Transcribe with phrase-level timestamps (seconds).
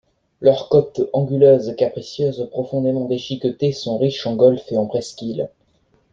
[0.39, 5.47] Leurs côtes anguleuses, capricieuses, profondément déchiquetées, sont riches en golfes et en presqu’îles.